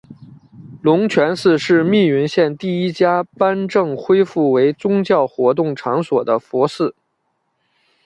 [0.81, 6.95] 龙泉寺是密云县第一家颁证恢复为宗教活动场所的佛寺。